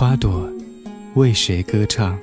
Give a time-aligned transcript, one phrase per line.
[0.00, 0.50] 花朵
[1.14, 2.18] 为谁歌唱？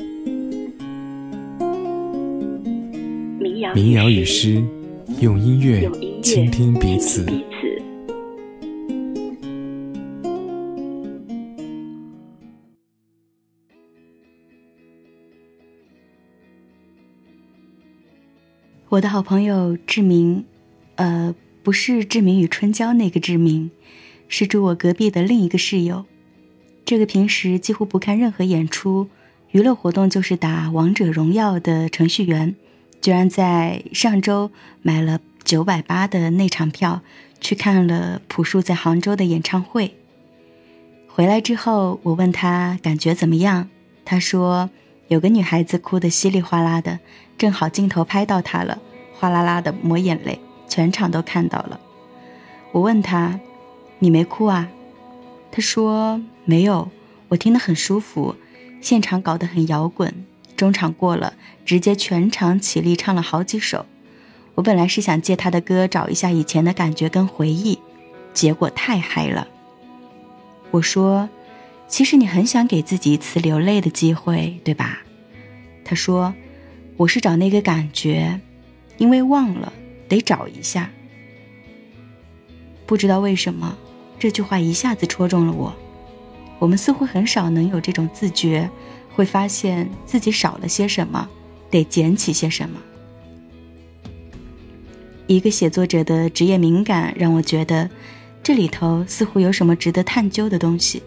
[3.76, 4.66] 民谣与诗，
[5.22, 5.88] 用音乐
[6.23, 7.23] 倾听彼此。
[18.90, 20.44] 我的好朋友志明，
[20.96, 23.70] 呃，不是志明与春娇那个志明，
[24.27, 26.05] 是住我隔壁的另一个室友。
[26.88, 29.10] 这个平时几乎不看任何演出、
[29.52, 32.55] 娱乐活动，就是打王者荣耀的程序员，
[33.02, 37.02] 居然在上周买了九百八的那场票，
[37.41, 39.96] 去看了朴树在杭州的演唱会。
[41.10, 43.68] 回来之后，我问他感觉怎么样，
[44.05, 44.70] 他说
[45.10, 46.99] 有个女孩子哭得稀里哗啦的，
[47.38, 48.80] 正好镜头拍到她了。
[49.20, 51.82] 哗啦啦的抹眼泪，全场都看到了。
[52.71, 53.41] 我问他
[53.99, 54.70] ：“你没哭啊？”
[55.52, 56.90] 他说：“没有，
[57.27, 58.35] 我听得很舒服。
[58.79, 61.34] 现场搞得很摇滚，中场过了，
[61.65, 63.85] 直接全场起立唱了好几首。
[64.56, 67.78] 我本来是想借他的歌找一下以前的感觉跟回忆，
[68.34, 69.45] 结果太嗨了。”
[70.72, 71.28] 我说
[71.90, 75.01] ：“其实你很想给自己一次流泪的机会，对吧？”
[75.84, 76.34] 他说
[76.95, 78.40] ：“我是找那个感觉。”
[78.97, 79.73] 因为忘了，
[80.07, 80.90] 得找一下。
[82.85, 83.78] 不知道为什么，
[84.18, 85.75] 这句话一下子戳中了我。
[86.59, 88.69] 我们似乎很少能有这种自觉，
[89.13, 91.28] 会发现自己少了些什么，
[91.69, 92.80] 得捡起些什么。
[95.28, 97.90] 一个写作者的职业敏感，让我觉得
[98.42, 101.04] 这里头似乎有什么值得探究的东西。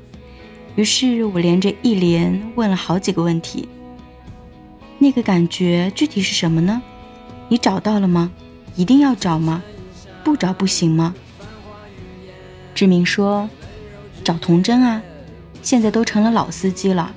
[0.77, 3.69] 于是我连着一连问了好几个问题。
[4.99, 6.83] 那个感觉具体是什么呢？
[7.49, 8.31] 你找到了吗？
[8.77, 9.63] 一定要找吗？
[10.23, 11.15] 不找不行吗？
[12.75, 13.49] 志明说
[14.23, 15.03] ：“找童真啊，
[15.63, 17.15] 现在都成了老司机了。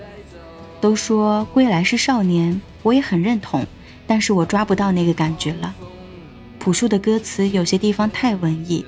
[0.82, 3.66] 都说归来是少年，我也很认同，
[4.06, 5.74] 但是我抓不到那个感觉了。
[6.60, 8.86] 朴树的歌词有些地方太文艺，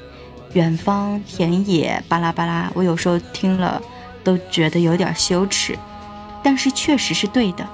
[0.54, 3.82] 远方田野巴拉巴拉，我有时候听了
[4.24, 5.78] 都觉得有点羞耻，
[6.44, 7.68] 但是确实是对的。”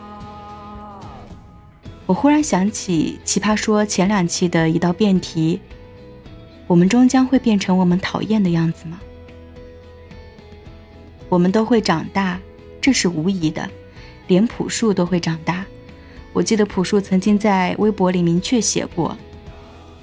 [2.05, 5.61] 我忽然想起《奇葩说》前两期的一道辩题：
[6.67, 8.99] 我们终将会变成我们讨厌的样子吗？
[11.31, 12.37] 我们都会长大，
[12.81, 13.69] 这是无疑的，
[14.27, 15.65] 连朴树都会长大。
[16.33, 19.17] 我记得朴树曾经在微博里明确写过：“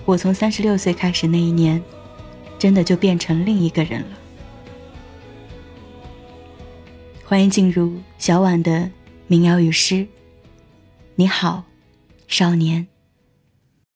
[0.06, 1.82] 我从三十六岁开始那一年，
[2.58, 4.18] 真的就变成另一个人了。”
[7.26, 8.90] 欢迎进入小婉的
[9.26, 10.06] 民谣与诗。
[11.14, 11.64] 你好。
[12.26, 12.86] 少年，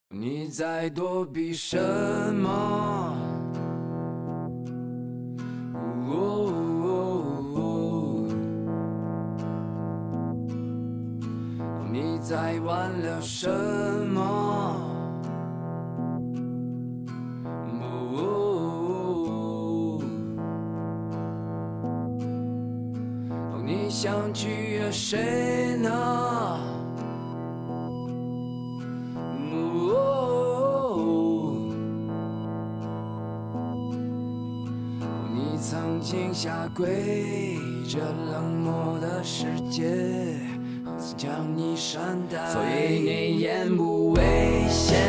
[0.08, 1.78] 你在躲避什
[2.34, 3.01] 么？
[12.32, 13.46] 在挽留什
[14.08, 14.74] 么？
[23.62, 25.90] 你想取悦谁呢？
[35.34, 37.98] 你曾经下跪着
[38.32, 40.40] 冷漠的世界，
[41.16, 45.00] 将你删掉，所以你言不危险。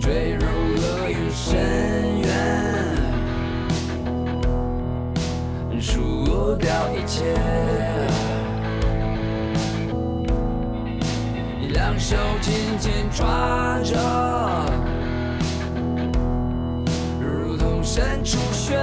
[0.00, 2.26] 坠入了愈深渊，
[5.80, 7.34] 输掉一切。
[11.70, 13.96] 两手紧紧抓着，
[18.66, 18.82] 悬崖。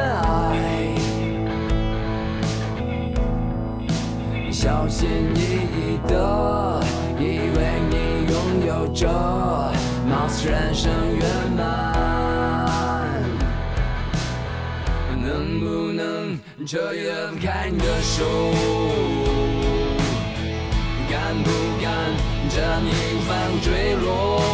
[4.49, 5.39] 小心翼
[5.75, 6.81] 翼的，
[7.19, 7.21] 以
[7.53, 7.57] 为
[7.89, 7.95] 你
[8.31, 8.33] 拥
[8.65, 9.09] 有着，
[10.09, 11.21] 貌似人生圆
[11.57, 11.61] 满。
[15.21, 18.23] 能不能彻底放开你的手？
[21.09, 21.49] 敢不
[21.81, 21.91] 敢？
[22.49, 22.89] 这逆
[23.27, 24.52] 风坠落。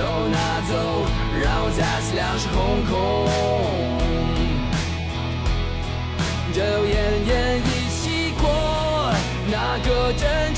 [0.00, 0.72] 都拿走
[1.42, 2.90] 让我再次两手空空
[6.54, 6.96] 就奄
[7.28, 8.42] 奄一息过
[9.46, 10.54] 那个真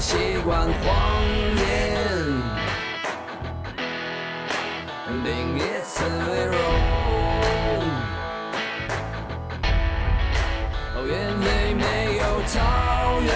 [0.00, 1.22] 习惯谎
[1.58, 2.16] 言，
[5.22, 6.56] 另一次微弱。
[10.96, 11.12] 哦，眼
[11.44, 11.84] 泪没
[12.16, 12.56] 有草
[13.26, 13.28] 原，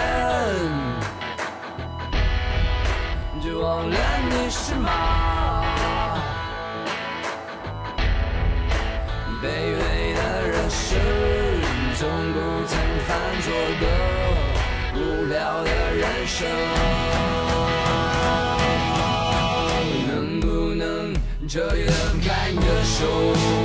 [3.43, 3.97] 就忘了
[4.31, 5.34] 你是马。
[16.26, 16.49] 生，
[20.06, 21.15] 能不能
[21.49, 21.93] 彻夜的
[22.26, 23.64] 开你的手？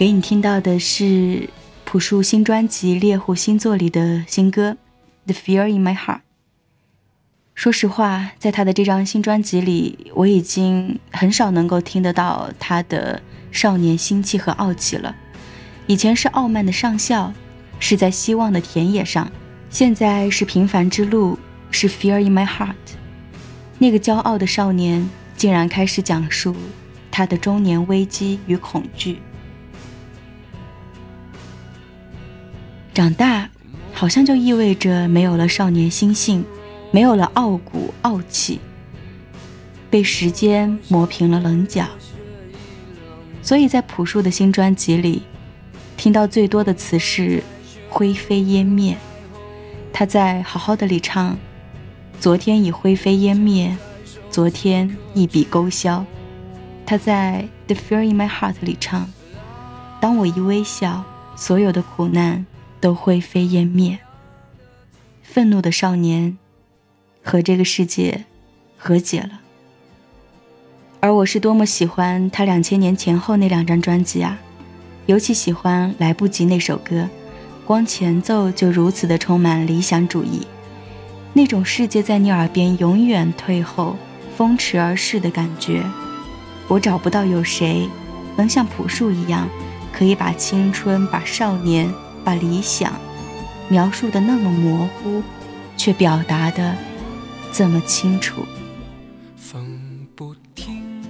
[0.00, 1.50] 给你听到的是
[1.84, 4.78] 朴树新专辑《猎户星座》里的新歌
[5.30, 6.16] 《The Fear in My Heart》。
[7.54, 13.20] 说实话，在他的这张新专辑里，我已经很少能够听得到他的
[13.52, 15.14] 少年心气和傲气了。
[15.86, 17.30] 以前是傲慢的上校，
[17.78, 19.26] 是在希望的田野上；
[19.68, 21.38] 现在是平凡之路，
[21.70, 22.74] 是 Fear in My Heart。
[23.76, 26.56] 那个骄傲的少年，竟然开始讲述
[27.10, 29.18] 他的中年危机与恐惧。
[32.92, 33.48] 长大，
[33.92, 36.44] 好像就意味着没有了少年心性，
[36.90, 38.58] 没有了傲骨傲气，
[39.88, 41.86] 被时间磨平了棱角，
[43.42, 45.22] 所以在朴树的新专辑里，
[45.96, 47.44] 听到最多的词是
[47.88, 48.96] “灰飞烟灭”。
[49.92, 51.38] 他在《好好的》里唱
[52.18, 53.76] ：“昨天已灰飞烟灭，
[54.30, 56.04] 昨天一笔勾销。”
[56.84, 59.08] 他在《The Fear in My Heart》里唱
[60.02, 61.04] ：“当我一微笑，
[61.36, 62.44] 所有的苦难
[62.80, 63.98] 都灰飞烟灭。”
[65.22, 66.38] 愤怒的少年
[67.22, 68.24] 和这个世界
[68.76, 69.40] 和解了。
[71.00, 74.38] 而我是多么喜欢他两千年前后那两张专辑啊！
[75.06, 77.08] 尤其喜欢《来不及》那首歌。
[77.66, 80.44] 光前奏就如此的充满理想主义，
[81.32, 83.96] 那种世界在你耳边永远退后、
[84.36, 85.80] 风驰而逝的感觉，
[86.66, 87.88] 我找不到有谁
[88.36, 89.48] 能像朴树一样，
[89.92, 91.88] 可以把青春、把少年、
[92.24, 92.94] 把理想
[93.68, 95.22] 描述的那么模糊，
[95.76, 96.76] 却表达的
[97.52, 98.44] 这么清楚。
[99.36, 101.02] 风不停，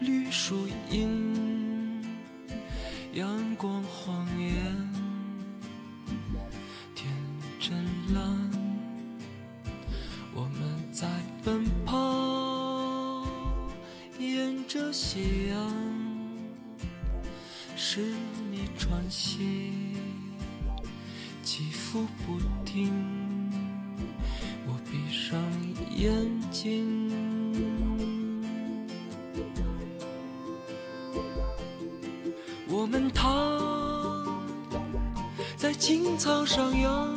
[0.00, 2.04] 绿树荫。
[3.12, 3.26] 阳
[3.56, 4.52] 光晃眼，
[6.94, 7.10] 天
[7.58, 7.74] 真
[8.14, 8.50] 蓝，
[10.34, 10.60] 我们
[10.92, 11.06] 在
[11.42, 13.26] 奔跑，
[14.18, 15.72] 沿着夕阳，
[17.78, 18.00] 是
[18.50, 19.70] 你喘息，
[21.42, 22.90] 起伏不停，
[24.66, 25.38] 我闭上
[25.94, 26.10] 眼
[26.50, 27.12] 睛。
[32.68, 34.42] 我们躺
[35.56, 37.14] 在青草上仰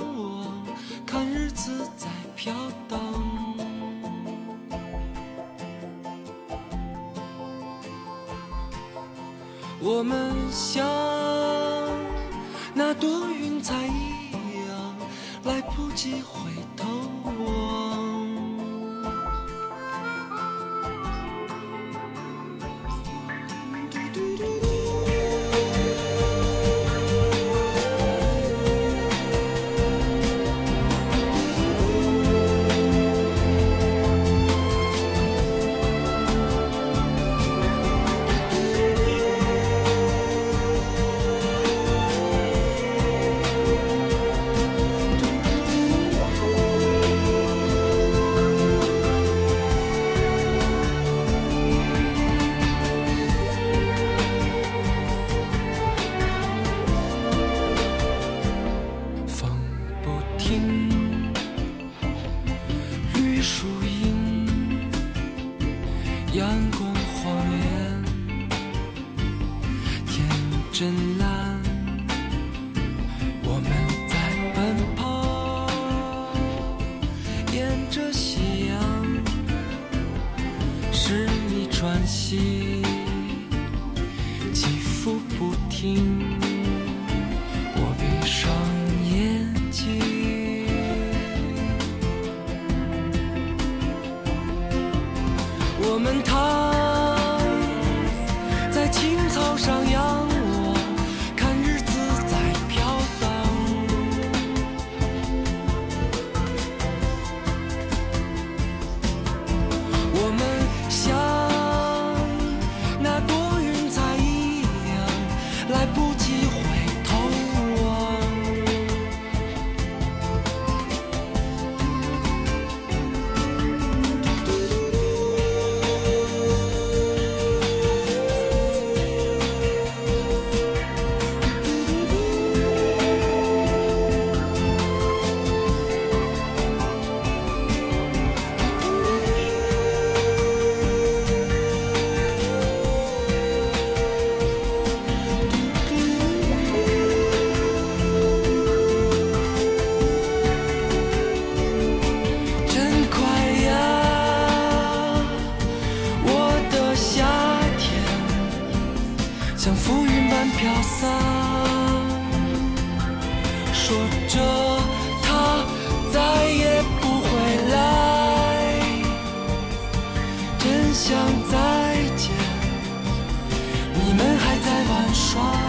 [175.14, 175.69] 说。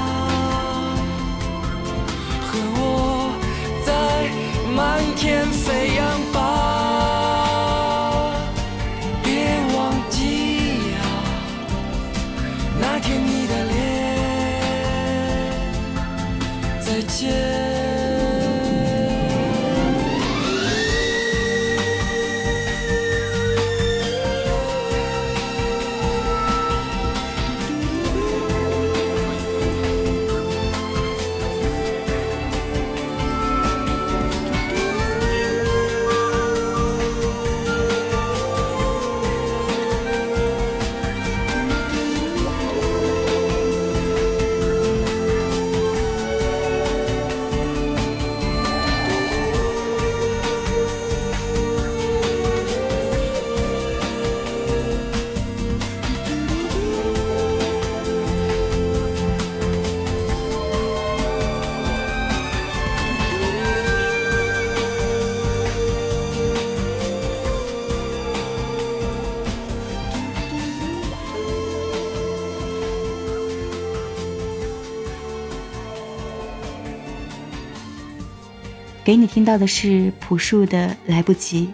[79.11, 81.67] 给你听到的是朴树的《来不及》。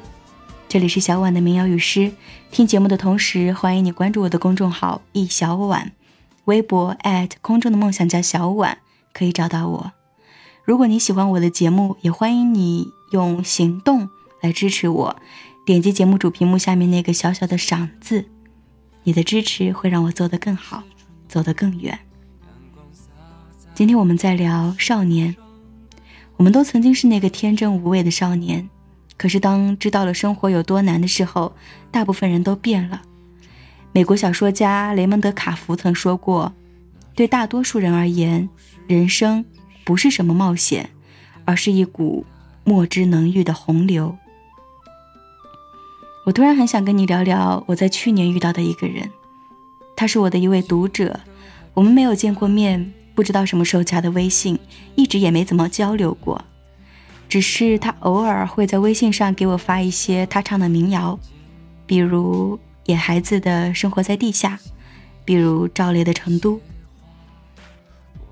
[0.71, 2.11] 这里是小婉的民谣与诗。
[2.51, 5.93] 听节目的同时，欢迎你关注我的公众号“一小婉”，
[6.47, 6.97] 微博
[7.43, 8.79] 空中的梦想家小婉
[9.13, 9.93] 可以找到我。
[10.65, 14.09] 如果你喜欢我的节目，也欢迎你用行动
[14.41, 15.17] 来支持我。
[15.67, 18.25] 点击节目主屏幕下面那个小小的赏字，
[19.03, 20.85] 你的支持会让我做得更好，
[21.29, 21.99] 走得更远。
[23.75, 25.37] 今天我们在聊少年，
[26.37, 28.69] 我们都曾经是那个天真无畏的少年。
[29.17, 31.55] 可是，当知道了生活有多难的时候，
[31.91, 33.03] 大部分人都变了。
[33.93, 36.53] 美国小说家雷蒙德·卡福曾说过
[37.17, 38.47] ：“对大多数人而言，
[38.87, 39.43] 人生
[39.85, 40.91] 不是什么冒险，
[41.47, 42.27] 而是一股
[42.63, 44.19] 莫之能御的洪流。”
[46.27, 49.11] 我突然很想跟你聊聊我在去年遇到的一个人，
[49.97, 51.21] 他是我的一位读者，
[51.73, 54.59] 我们没有见过面，不知道什么时候加的微信，
[54.95, 56.45] 一直也没怎么交流过。
[57.29, 61.19] 只是他偶尔会在微信上给我发一些他唱的民谣，
[61.87, 64.61] 比如野孩子的生活在地下，
[65.25, 66.61] 比如赵雷的成都。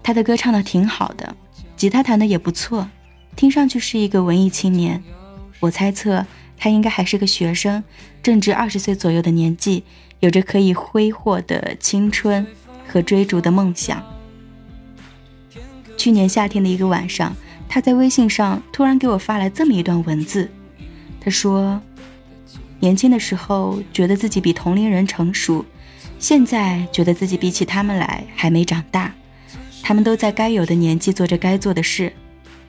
[0.03, 1.35] 他的歌唱的挺好的，
[1.77, 2.87] 吉他弹的也不错，
[3.35, 5.03] 听上去是一个文艺青年。
[5.61, 6.25] 我猜测
[6.59, 7.83] 他应该还是个学生，
[8.23, 9.83] 正值二十岁左右的年纪，
[10.20, 12.47] 有着可以挥霍的青春
[12.87, 14.05] 和追逐的梦想。
[15.96, 17.35] 去年夏天的一个晚上。
[17.66, 20.48] 他在微信上突然给我发来这么一段文字，
[21.20, 21.80] 他说
[22.78, 25.64] ：“年轻的时候觉得自己比同龄人成熟，
[26.20, 29.12] 现在觉得自己比起他们来还没长大。
[29.83, 32.12] 他们都在该有的年纪做着该做的事，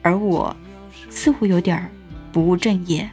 [0.02, 0.56] 而我
[1.08, 1.88] 似乎有点
[2.32, 3.08] 不务正业。”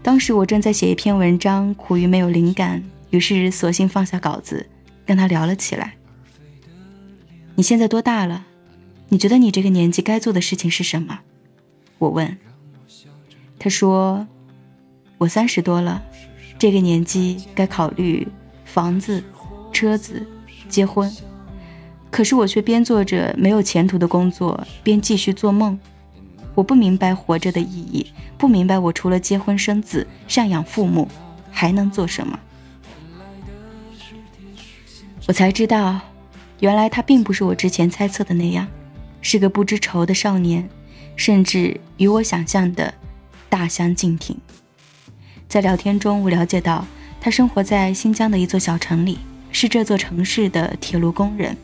[0.00, 4.66] 当时我正在写一篇文章，苦于没有灵感，于是索性放下稿子，
[5.04, 5.97] 跟他聊了起来。
[7.58, 8.46] 你现在多大了？
[9.08, 11.18] 你觉得你这个年纪该做的事情是什么？
[11.98, 12.38] 我问。
[13.58, 14.24] 他说
[15.18, 16.00] ：“我三十多了，
[16.56, 18.28] 这个年纪该考虑
[18.64, 19.24] 房子、
[19.72, 20.24] 车子、
[20.68, 21.12] 结婚。
[22.12, 25.76] 可是我却边做着没有前途的工作，边继续做梦。
[26.54, 28.06] 我不明白活着的意义，
[28.38, 31.08] 不明白我除了结婚生子、赡养父母，
[31.50, 32.38] 还能做什么。”
[35.26, 36.00] 我才知道，
[36.60, 38.66] 原来他并不是我之前猜测的那样。
[39.20, 40.68] 是个不知愁的少年，
[41.16, 42.94] 甚至与我想象的
[43.48, 44.36] 大相径庭。
[45.48, 46.86] 在聊天中，我了解到
[47.20, 49.18] 他生活在新疆的一座小城里，
[49.50, 51.56] 是这座城市的铁路工人。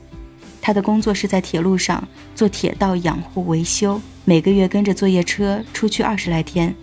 [0.61, 6.75] 他的工作是在铁路上做铁道养护维修，每个月跟着作业车出去二十来天。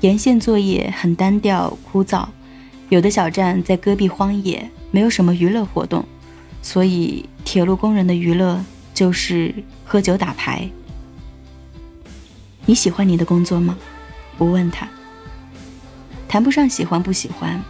[0.00, 2.26] 沿线作业很单调枯燥，
[2.90, 6.04] 有的小站在戈壁荒野，没有什么娱乐活动。
[6.60, 10.68] 所以，铁路工人的娱乐就是喝酒打牌。
[12.66, 13.78] 你喜欢你的工作吗？
[14.36, 14.86] 我问他。
[16.28, 17.62] 谈不上喜欢不喜欢，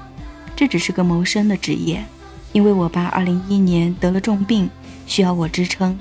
[0.56, 2.04] 这只是个谋生的职业。
[2.52, 4.68] 因为我爸二零一一年得了重病，
[5.06, 5.96] 需要我支撑，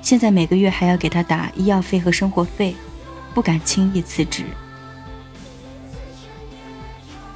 [0.00, 2.74] 现在每个月还要给他打医药费和生活费，
[3.34, 4.44] 不敢轻易辞职。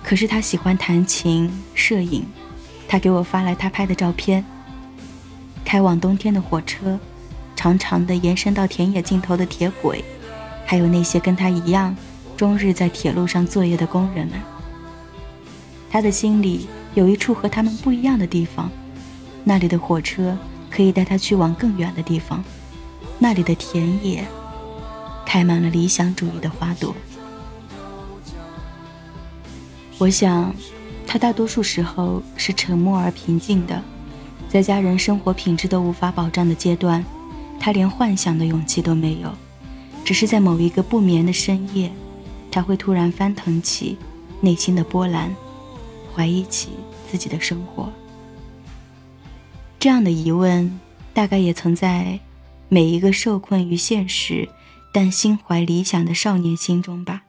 [0.09, 2.25] 可是他喜欢弹琴、摄影，
[2.87, 4.45] 他给我发来他拍的照片。
[5.65, 6.97] 开往冬天的火车，
[7.57, 10.05] 长长的延伸到田野尽头的铁轨，
[10.65, 11.97] 还有那些跟他一样
[12.37, 14.39] 终日在铁路上作业的工人们。
[15.91, 18.71] 他的心里有一处和他们不一样的地方，
[19.43, 20.39] 那里的火车
[20.71, 22.45] 可以带他去往更远的地方，
[23.19, 24.25] 那里的田野
[25.27, 26.95] 开满了理想主义的花朵。
[29.99, 30.55] 我想，
[31.07, 33.83] 他大多数时候是沉默而平静的。
[34.49, 37.05] 在家人生活品质都无法保障的阶段，
[37.59, 39.33] 他连幻想的勇气都没有。
[40.05, 41.91] 只是在某一个不眠的深夜，
[42.51, 43.97] 他会突然翻腾起
[44.41, 45.35] 内心的波澜，
[46.15, 46.71] 怀疑起
[47.11, 47.91] 自己的生活。
[49.81, 50.79] 这样的疑问，
[51.13, 52.21] 大概也曾在
[52.69, 54.49] 每一个受困于现实
[54.93, 57.23] 但心怀理想的少年心中吧。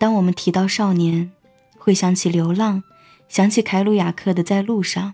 [0.00, 1.30] 当我们提到少年，
[1.76, 2.82] 会想起流浪，
[3.28, 5.08] 想起凯鲁亚克的《在路上》。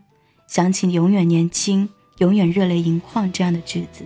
[0.46, 4.04] 想起永远年轻，永远热泪盈眶这样的句子，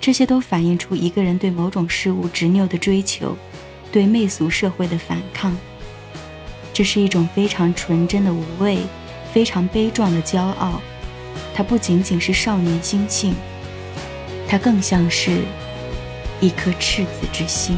[0.00, 3.36] 这些都反映出一个人对某种事物执拗的追求，
[3.90, 5.56] 对媚俗社会的反抗。
[6.72, 8.78] 这是一种非常纯真的无畏，
[9.32, 10.80] 非常悲壮的骄傲。
[11.52, 13.34] 它不仅仅是少年心性，
[14.46, 15.42] 它更像是
[16.40, 17.76] 一颗赤子之心。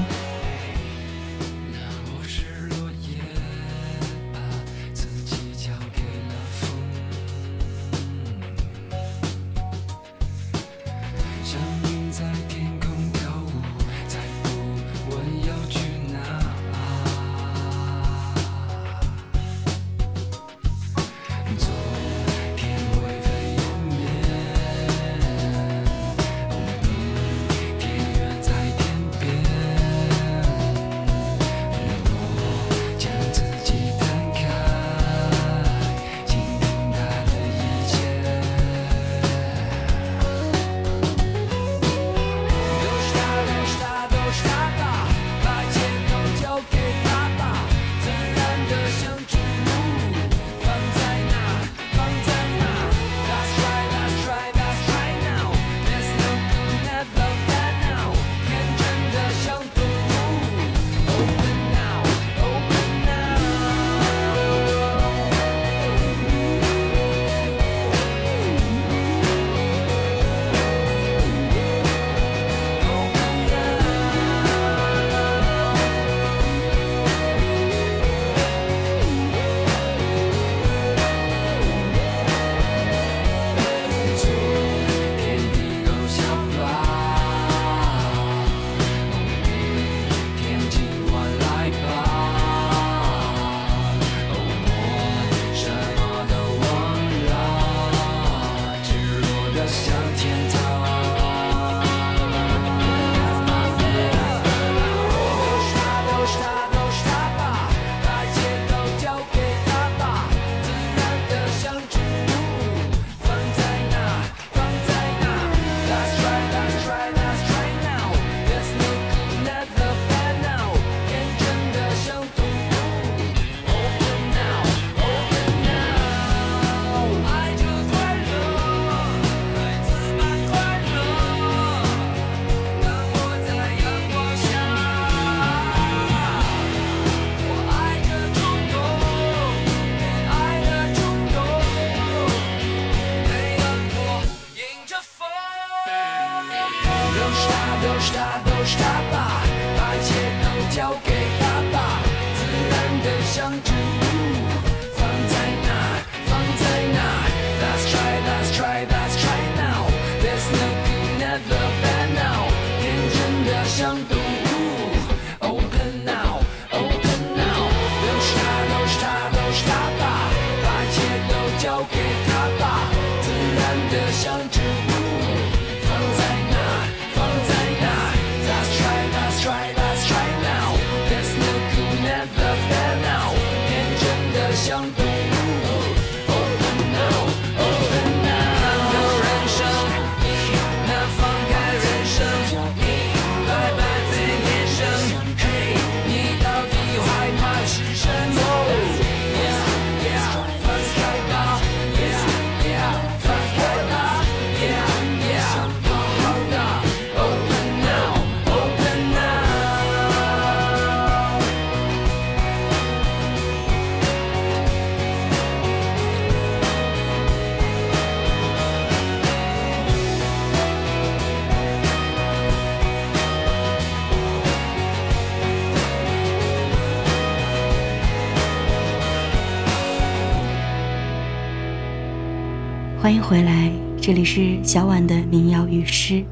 [234.09, 236.25] 这里是小婉的民谣与诗。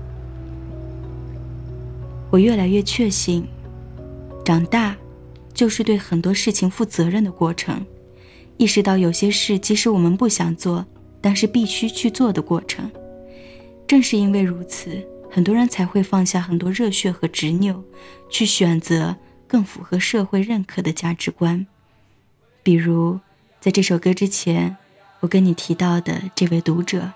[2.31, 3.47] 我越来越确信，
[4.43, 4.97] 长大
[5.53, 7.85] 就是对很多事情负责任的过程，
[8.57, 10.87] 意识到有些事即使我们不想做，
[11.21, 12.91] 但是必须去做的过程。
[13.87, 17.85] 正是因为如此，很多人才会放下很多热血和执拗，
[18.31, 19.15] 去选择
[19.47, 21.67] 更符合社会认可的价值观。
[22.63, 23.21] 比如，
[23.61, 24.79] 在这首歌之前。
[25.21, 27.11] 我跟你提到的这位读者，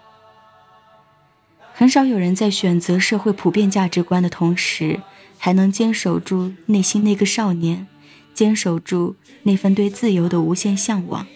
[1.80, 5.00] 很少有人在选择社会普遍价值观的同时，
[5.38, 7.86] 还能坚守住内心那个少年，
[8.34, 11.26] 坚守住那份对自由的无限向往，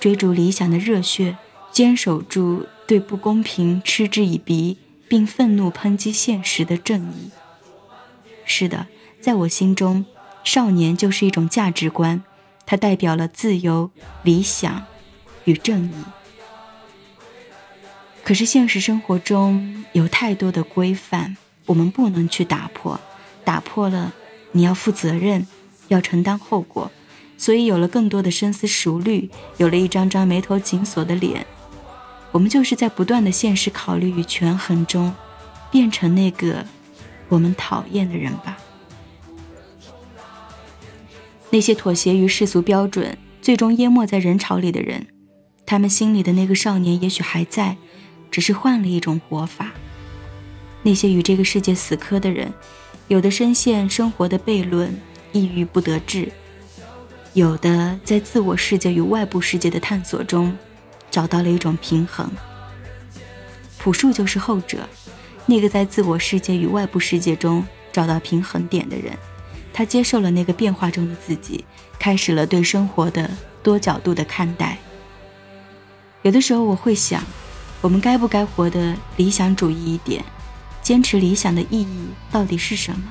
[0.00, 1.36] 追逐理想的热血，
[1.70, 4.78] 坚守住对不公平嗤之以鼻，
[5.08, 7.30] 并愤怒抨击现实的正义。
[8.46, 8.86] 是的，
[9.20, 10.06] 在我心中，
[10.42, 12.24] 少年就是一种价值观，
[12.64, 13.90] 它代表了自由、
[14.22, 14.86] 理想。
[15.44, 15.92] 与正义。
[18.24, 23.00] 可是现实生活中有太多的规范，我们不能去打破，
[23.44, 24.12] 打破了，
[24.52, 25.46] 你要负责任，
[25.88, 26.90] 要承担后果，
[27.36, 31.44] 所以有了更多的深思熟虑，有了一张张眉头紧锁的脸。
[32.30, 35.12] 我们就是在不断的现实考虑与权衡中，
[35.70, 36.64] 变成那个
[37.28, 38.56] 我们讨厌的人吧。
[41.50, 45.08] 那些妥协于世俗标准，最终淹没在人潮里的人。
[45.66, 47.76] 他们心里的那个少年也许还在，
[48.32, 49.70] 只是换了一种活法。
[50.82, 52.52] 那些与这个世界死磕的人，
[53.06, 54.92] 有的深陷生活的悖论，
[55.30, 56.26] 抑郁不得志；
[57.34, 60.52] 有的在自我世界与外部世界的探索中，
[61.08, 62.28] 找到了一种平衡。
[63.78, 64.88] 朴树就是后者，
[65.46, 69.12] 那个在自我世界与外部世界中找到平衡点的人。
[69.74, 71.64] 他接受了那个变化中的自己，
[71.98, 73.30] 开始了对生活的
[73.62, 74.78] 多角度的看待。
[76.22, 77.24] 有的时候我会想，
[77.82, 80.24] 我们该不该活得理想主义一点？
[80.80, 83.02] 坚持理想的意义到底是什么？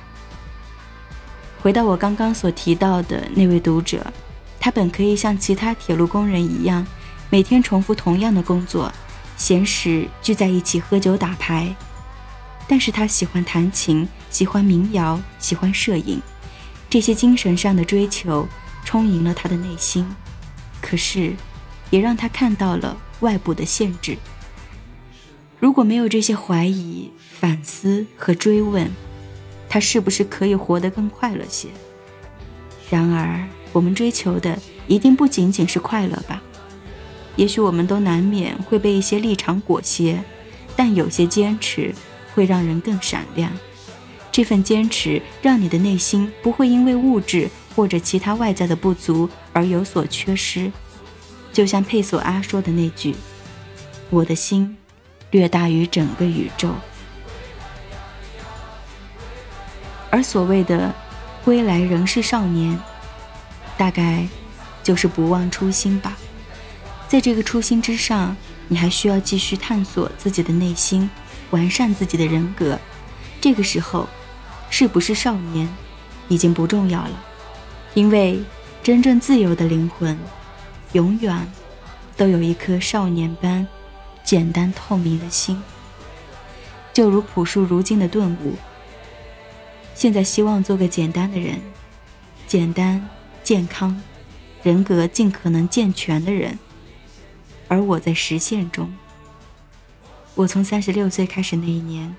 [1.61, 4.01] 回到我刚刚所提到的那位读者，
[4.61, 6.87] 他本可以像其他铁路工人一样，
[7.29, 8.89] 每天重复同样的工作，
[9.35, 11.75] 闲时聚在一起喝酒打牌。
[12.65, 16.21] 但是他喜欢弹琴，喜欢民谣，喜欢摄影，
[16.89, 18.47] 这些精神上的追求
[18.85, 20.07] 充盈了他的内心。
[20.81, 21.35] 可是。
[21.89, 24.17] 也让他看到了外部的限制。
[25.61, 28.89] 如果没有这些怀疑、反思和追问，
[29.69, 31.69] 他是不是可以活得更快乐些？
[32.89, 36.41] 然而，我们追求的一定不仅仅是快乐吧？
[37.35, 40.19] 也许我们都难免会被一些立场裹挟，
[40.75, 41.93] 但有些坚持
[42.33, 43.51] 会让人更闪亮。
[44.31, 50.71] 这份坚持让你的内心不会因为物质或者其他外在的不足而有所缺失。
[51.53, 53.13] 就像佩索阿说的那句
[54.09, 54.75] ：“我的心
[55.31, 56.73] 略大于整个宇宙。”
[60.11, 60.93] 而所谓的
[61.43, 62.77] “归来仍是少年”，
[63.77, 64.27] 大概
[64.83, 66.15] 就是不忘初心吧。
[67.07, 68.35] 在这个初心之上，
[68.67, 71.09] 你还需要继续探索自己的内心，
[71.49, 72.77] 完善自己的人格。
[73.39, 74.07] 这个时候，
[74.69, 75.67] 是不是少年
[76.27, 77.23] 已经不重要了，
[77.93, 78.41] 因为
[78.81, 80.17] 真正自由的灵魂。
[80.93, 81.49] 永远
[82.17, 83.65] 都有一颗少年般
[84.31, 85.61] 简单透明的心，
[86.93, 88.55] 就如朴树如今的顿悟。
[89.93, 91.59] 现在希望做个简单的人，
[92.47, 93.09] 简单、
[93.43, 94.01] 健康、
[94.63, 96.57] 人格尽可能健全的人，
[97.67, 98.89] 而我在实现中。
[100.35, 102.15] 我从三十六岁开始那一年，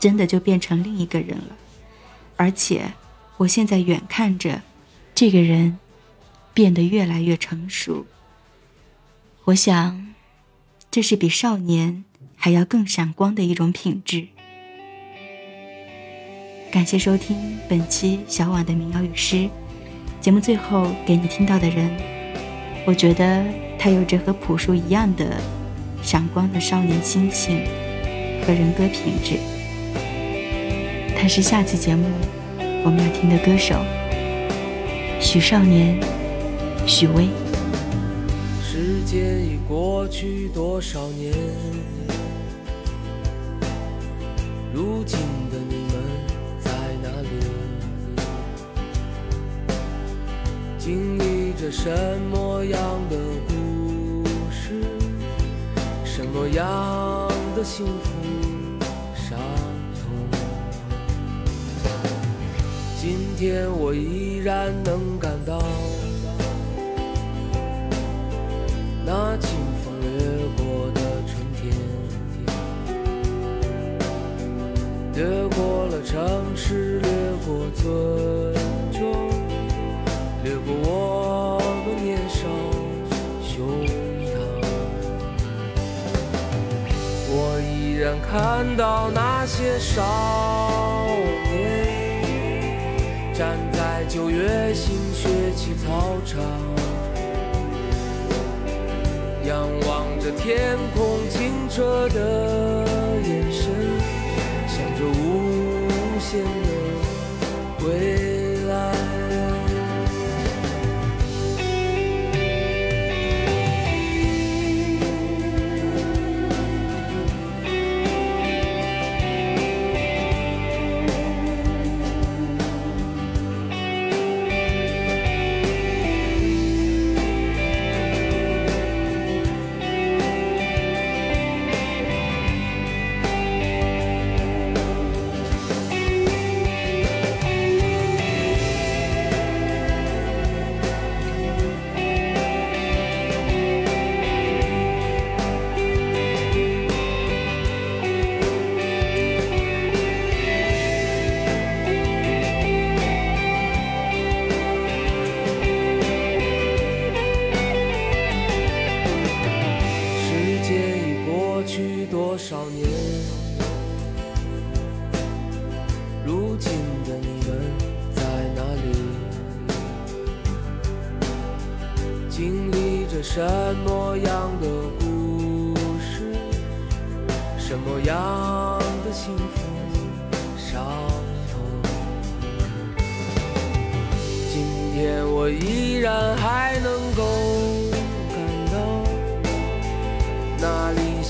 [0.00, 1.56] 真的就变成另一个人了，
[2.34, 2.92] 而且
[3.36, 4.60] 我现在远看着，
[5.14, 5.78] 这个人
[6.52, 8.04] 变得越来越成熟。
[9.44, 10.12] 我想，
[10.94, 12.04] 这是比少年
[12.36, 14.28] 还要更闪光的一种品质。
[16.70, 17.36] 感谢收听
[17.68, 19.48] 本期小婉的民谣与诗。
[20.20, 21.90] 节目最后给你听到的人，
[22.86, 23.44] 我觉得
[23.76, 25.36] 他有着和朴树一样的
[26.00, 27.64] 闪光的少年心性
[28.46, 29.40] 和人格品质。
[31.18, 32.08] 他是下期节目
[32.84, 33.84] 我们要听的歌手
[35.20, 35.98] 许少年，
[36.86, 37.26] 许巍。
[39.14, 41.32] 时间已过去多少年？
[44.72, 45.20] 如今
[45.52, 45.94] 的你们
[46.58, 47.28] 在哪里。
[50.76, 51.88] 经历着什
[52.28, 54.82] 么样的故事？
[56.04, 58.10] 什么样的幸福
[59.14, 59.38] 伤
[59.94, 60.10] 痛？
[63.00, 65.62] 今天我依然能感到
[69.06, 69.50] 那清
[69.84, 70.08] 风掠
[70.56, 71.62] 过的春天，
[75.14, 75.22] 掠
[75.54, 77.08] 过了城市，掠
[77.46, 77.84] 过村
[78.92, 79.02] 庄。
[80.42, 82.48] 掠过我们年少
[83.42, 83.52] 胸
[83.86, 84.32] 膛，
[87.28, 88.32] 我依然看
[88.76, 90.02] 到那些少
[91.50, 91.52] 年
[93.34, 96.42] 站在九月新学期操场，
[99.46, 102.84] 仰望着天空清澈的
[103.22, 103.70] 眼神，
[104.66, 108.13] 想着无限的未。
[108.13, 108.13] 来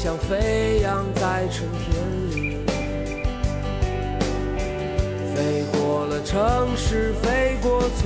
[0.05, 1.97] 像飞扬在春天
[2.37, 2.59] 里，
[5.35, 8.05] 飞过了城市，飞过村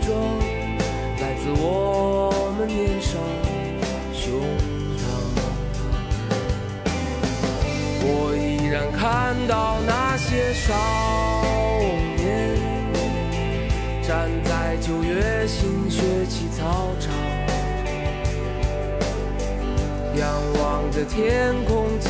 [0.00, 0.16] 庄，
[1.18, 2.68] 来自我们。
[2.68, 3.18] 年少
[4.12, 4.32] 胸
[4.96, 5.02] 膛，
[8.04, 10.72] 我依然看到那些少
[12.16, 12.54] 年
[14.04, 17.12] 站在九月新学期操场，
[20.16, 22.03] 仰望着天空。